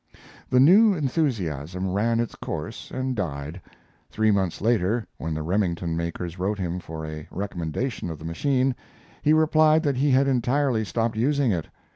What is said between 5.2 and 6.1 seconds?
the Remington